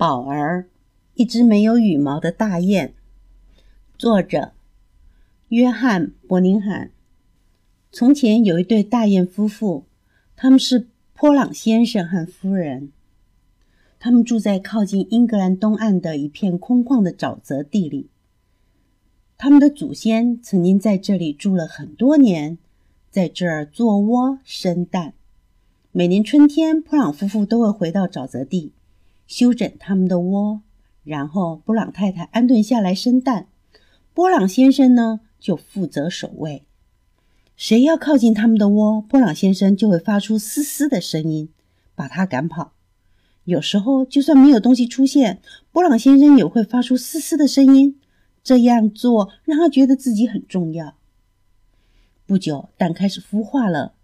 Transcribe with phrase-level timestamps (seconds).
[0.00, 0.66] 宝儿，
[1.12, 2.94] 一只没有羽毛的大雁。
[3.98, 4.54] 作者：
[5.48, 6.90] 约翰·伯宁汉。
[7.92, 9.84] 从前有一对大雁夫妇，
[10.36, 12.92] 他们是波朗先生和夫人。
[13.98, 18.08] 他们住在靠近英格兰东岸的一片空旷的沼泽地里。
[19.36, 22.56] 他们的祖先曾经在这里住了很多年，
[23.10, 25.12] 在这儿做窝生蛋。
[25.92, 28.72] 每年春天，波朗夫妇都会回到沼泽地。
[29.30, 30.60] 修整他们的窝，
[31.04, 33.46] 然后布朗太太安顿下来生蛋，
[34.12, 36.64] 波朗先生呢就负责守卫。
[37.56, 41.48] 谁要靠近他们的窝，波朗先生就会发出嘶嘶的声音，
[41.94, 42.72] 把他赶跑。
[43.44, 45.40] 有时候就算没有东西出现，
[45.70, 48.00] 波朗先生也会发出嘶嘶的声音。
[48.42, 50.96] 这样做让他觉得自己很重要。
[52.26, 53.94] 不久，蛋开始孵化了。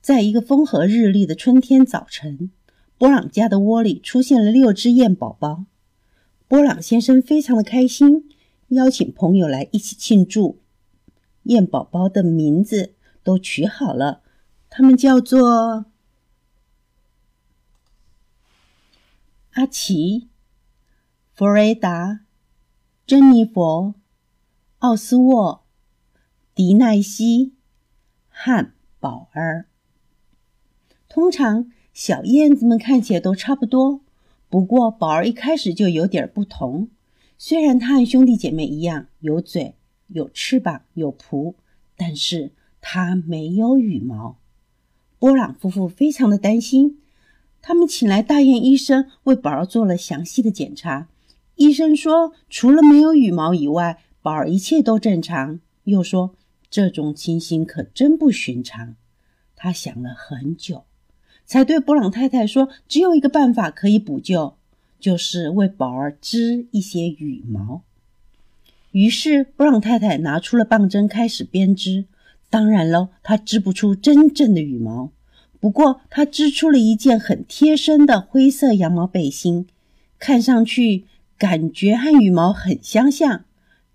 [0.00, 2.50] 在一个风和日丽的春天早晨。
[3.04, 5.66] 波朗家的窝里出现了六只燕宝宝，
[6.48, 8.30] 波朗先生非常的开心，
[8.68, 10.62] 邀请朋友来一起庆祝。
[11.42, 14.22] 燕宝宝的名字都取好了，
[14.70, 15.84] 他们叫做
[19.50, 20.30] 阿奇、
[21.34, 22.20] 弗瑞达、
[23.06, 23.94] 珍妮佛、
[24.78, 25.66] 奥斯沃、
[26.54, 27.52] 迪奈西、
[28.30, 29.66] 汉宝儿。
[31.06, 31.70] 通常。
[31.94, 34.00] 小燕子们看起来都差不多，
[34.50, 36.88] 不过宝儿一开始就有点不同。
[37.38, 39.76] 虽然它和兄弟姐妹一样有嘴、
[40.08, 41.54] 有翅膀、有蹼，
[41.96, 44.38] 但是它没有羽毛。
[45.20, 46.98] 波朗夫妇非常的担心，
[47.62, 51.06] 他们请来大雁医生为宝儿做了详细的检查。
[51.54, 55.60] 医生说，除了没有羽毛以外，宝儿一切都正常。
[55.84, 56.34] 又说，
[56.68, 58.96] 这种情形可真不寻常。
[59.54, 60.84] 他想了很久。
[61.46, 64.54] 才对布朗太太说：“只有一个办法可以补救，
[64.98, 67.82] 就是为宝儿织一些羽毛。”
[68.92, 72.06] 于是布朗太太拿出了棒针，开始编织。
[72.48, 75.10] 当然喽，她织不出真正的羽毛，
[75.58, 79.66] 不过她织出了一件很贴身的灰色羊毛背心，
[80.18, 81.04] 看上去
[81.36, 83.44] 感觉和羽毛很相像。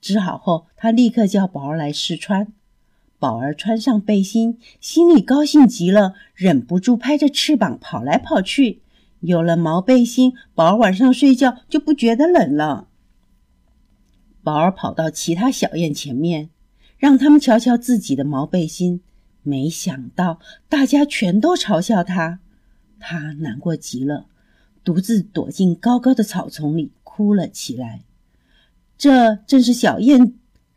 [0.00, 2.52] 织好后，她立刻叫宝儿来试穿。
[3.20, 8.80] 宝儿穿上背心，心里高兴极了，忍不住拍着翅膀跑来跑去。
[9.20, 12.88] 有了毛背心，宝儿晚上睡觉就不觉得冷了。
[14.42, 16.48] 宝儿跑到其他小雁前面，
[16.96, 19.02] 让他们瞧瞧自己的毛背心。
[19.42, 22.40] 没想到大家全都嘲笑他，
[22.98, 24.24] 他难过极了，
[24.82, 28.00] 独自躲进高高的草丛里哭了起来。
[28.96, 30.32] 这正是小燕。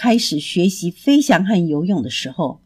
[0.00, 2.60] 开始学习飞翔和游泳的时候，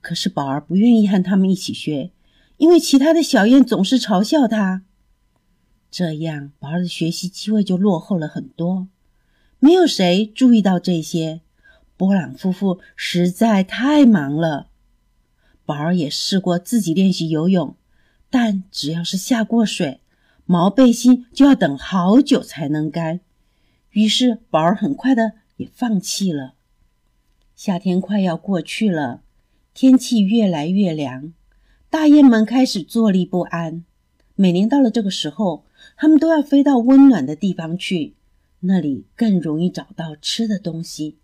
[0.00, 2.12] 可是宝儿不愿意和他们一起学，
[2.56, 4.84] 因为其他的小雁总是嘲笑他。
[5.90, 8.86] 这样，宝儿的学习机会就落后了很多。
[9.58, 11.40] 没有谁注意到这些。
[11.96, 14.68] 波朗夫妇实在太忙了。
[15.66, 17.74] 宝儿也试过自己练习游泳，
[18.30, 20.00] 但只要是下过水，
[20.46, 23.18] 毛背心就要等好久才能干。
[23.90, 26.54] 于是，宝儿很快的也放弃了。
[27.58, 29.20] 夏天快要过去了，
[29.74, 31.32] 天气越来越凉，
[31.90, 33.84] 大雁们开始坐立不安。
[34.36, 35.64] 每年到了这个时候，
[35.96, 38.14] 它们都要飞到温暖的地方去，
[38.60, 41.16] 那里更容易找到吃的东西。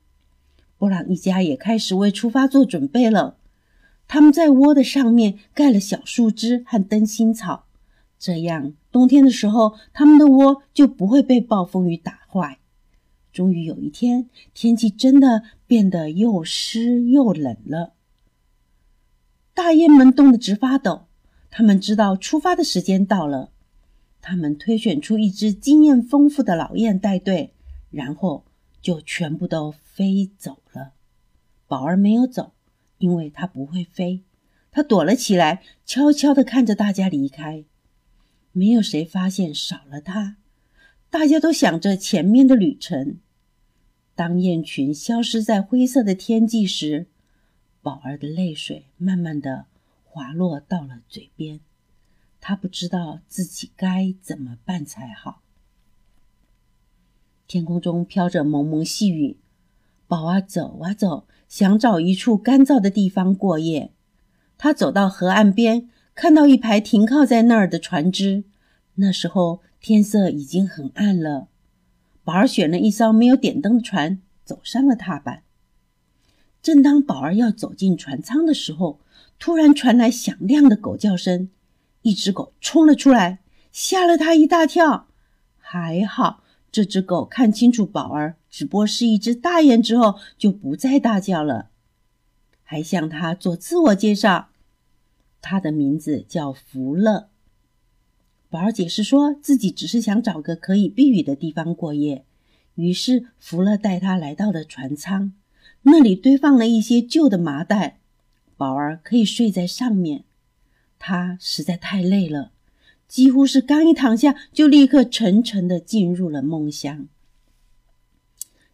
[0.77, 3.37] 布朗一家也开始为出发做准备了。
[4.09, 7.67] 他们在窝的上面盖了小树枝和灯芯草，
[8.19, 12.59] 这样冬天的时候，他们的窝就不会被暴风雨打坏。
[13.35, 17.95] 终于有一天，天气真的变得又湿又冷了。
[19.53, 21.09] 大雁们冻得直发抖。
[21.51, 23.51] 他们知道出发的时间到了。
[24.21, 27.53] 他们推选出一只经验丰富的老雁带队，
[27.91, 28.45] 然后
[28.81, 30.93] 就全部都飞走了。
[31.67, 32.53] 宝儿没有走，
[32.99, 34.23] 因为他不会飞。
[34.71, 37.65] 他躲了起来，悄悄地看着大家离开。
[38.53, 40.37] 没有谁发现少了他。
[41.11, 43.19] 大家都想着前面的旅程。
[44.15, 47.07] 当雁群消失在灰色的天际时，
[47.83, 49.67] 宝儿的泪水慢慢的
[50.05, 51.61] 滑落到了嘴边。
[52.41, 55.43] 他不知道自己该怎么办才好。
[57.47, 59.39] 天空中飘着蒙蒙细雨，
[60.07, 63.93] 宝儿走啊走，想找一处干燥的地方过夜。
[64.57, 68.45] 他走到河岸边，看到一排停靠在那儿的船只。
[68.95, 71.49] 那时候天色已经很暗了。
[72.25, 75.43] 宝儿选了一艘没有点灯的船，走上了踏板。
[76.63, 78.99] 正当宝儿要走进船舱的时候，
[79.39, 81.51] 突然传来响亮的狗叫声，
[82.01, 83.41] 一只狗冲了出来，
[83.71, 85.09] 吓了他一大跳。
[85.59, 86.43] 还好，
[86.73, 91.69] 这只狗看清楚宝儿只不过是一只大雁之后，就不再大叫了，
[92.63, 94.49] 还向他做自我介绍。
[95.43, 97.29] 他的名字叫福乐。
[98.55, 102.25] 宝儿解释说自己只是想找个可以避雨的地方过夜，
[102.77, 105.33] 于是福乐带他来到了船舱，
[105.83, 107.99] 那里堆放了一些旧的麻袋，
[108.57, 110.23] 宝儿可以睡在上面。
[111.01, 112.53] 他实在太累了。
[113.09, 117.09] 几乎是刚一躺下，就立刻沉沉的进入了梦乡。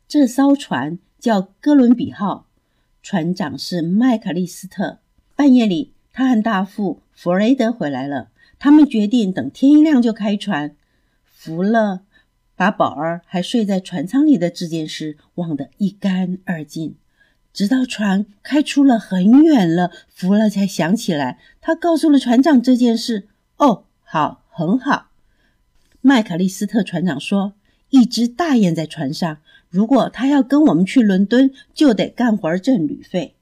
[0.07, 2.47] 这艘船叫哥伦比号，
[3.03, 4.99] 船长是麦卡利斯特。
[5.35, 8.29] 半夜里，他和大副弗雷德回来了。
[8.61, 10.77] 他们决定等天一亮就开船。
[11.25, 12.03] 福勒
[12.55, 16.95] 把宝儿还睡在船舱里的这件事忘得一干二净，
[17.53, 21.41] 直到船开出了很远了，福勒才想起来。
[21.61, 23.27] 他告诉了船长这件事。
[23.57, 23.85] 哦。
[24.03, 25.11] 好，很好。
[26.01, 27.55] 麦卡利斯特船长说
[27.91, 33.37] ：“一只大雁在船上，如果他要跟我们去伦敦，就得干活挣旅费。”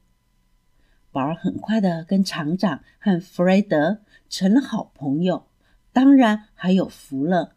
[1.10, 5.46] 宝儿很快的跟厂长和弗雷德成了好朋友，
[5.92, 7.52] 当然还有福乐。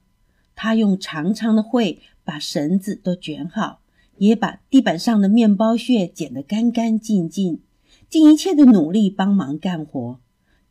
[0.56, 3.82] 他用长长的喙把绳子都卷好，
[4.18, 7.62] 也把地板上的面包屑捡得干干净净，
[8.08, 10.20] 尽一切的努力帮忙干活。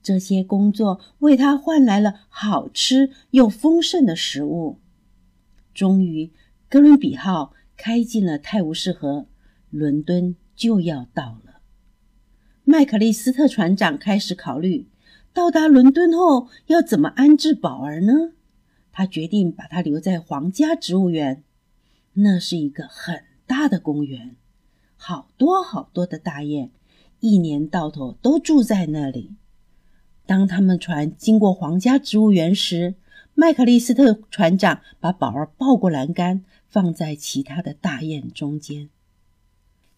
[0.02, 4.78] 这些工作为他换来了好吃又丰盛的食物。
[5.74, 6.32] 终于，
[6.68, 9.26] 哥伦比号开进了泰晤士河，
[9.68, 11.49] 伦敦就要到了。
[12.64, 14.86] 麦克利斯特船长开始考虑，
[15.32, 18.32] 到达伦敦后要怎么安置宝儿呢？
[18.92, 21.42] 他决定把他留在皇家植物园，
[22.14, 24.36] 那是一个很大的公园，
[24.96, 26.70] 好多好多的大雁，
[27.20, 29.36] 一年到头都住在那里。
[30.26, 32.94] 当他们船经过皇家植物园时，
[33.34, 38.90] 麦克利斯特船长把宝儿抱过栏杆，放在其他的大雁中间，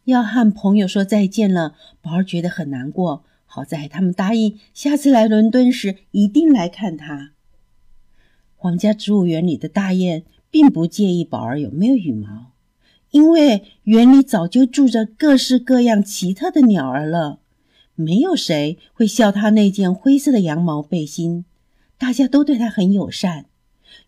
[0.05, 1.75] 要和朋友说再见了。
[2.01, 3.25] 宝儿觉得很难过。
[3.45, 7.33] 好在他们答应下次来伦敦时一定来看他。
[8.57, 12.53] 皇家植物园里的大雁并不介意宝儿有没有羽毛，
[13.11, 17.41] 因为园里早就住着各式各样奇特的鸟儿了。
[17.95, 21.45] 没有谁会笑他那件灰色的羊毛背心，
[21.99, 23.45] 大家都对他很友善，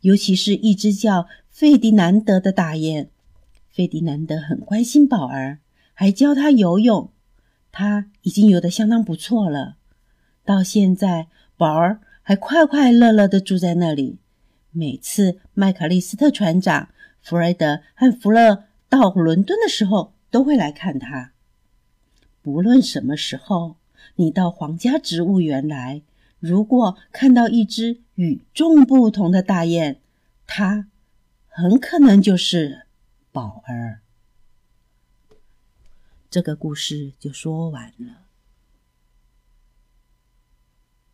[0.01, 3.11] 尤其是一只叫费迪南德的大雁。
[3.69, 5.59] 费迪南德很关心宝儿，
[5.95, 7.11] 还教他游泳。
[7.73, 9.77] 他已经游得相当不错了。
[10.45, 14.19] 到现在，宝儿还快快乐乐地住在那里。
[14.71, 16.91] 每次麦卡利斯特船长、
[17.23, 21.33] 弗瑞德和弗勒到伦敦的时候，都会来看他。
[22.43, 23.77] 不论什么时候。
[24.17, 26.03] 你到皇家植物园来，
[26.39, 29.99] 如果看到一只与众不同的大雁，
[30.47, 30.89] 它
[31.49, 32.83] 很可能就是
[33.33, 34.03] 宝儿。
[36.35, 38.24] 这个故事就说完了。